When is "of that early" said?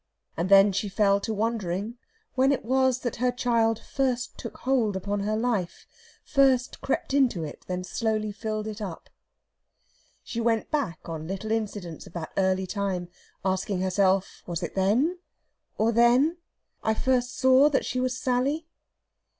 12.07-12.65